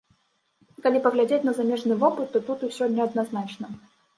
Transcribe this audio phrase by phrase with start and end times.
[0.85, 3.75] Калі паглядзець на замежны вопыт, то тут усё неадназначна.